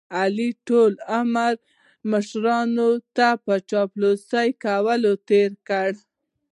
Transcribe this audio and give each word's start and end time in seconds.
علي 0.19 0.49
ټول 0.67 0.91
عمر 1.17 1.53
مشرانو 2.11 2.89
ته 3.15 3.27
په 3.45 3.53
چاپلوسۍ 3.69 4.49
کولو 4.63 5.11
تېر 5.29 5.51
کړ. 5.67 5.91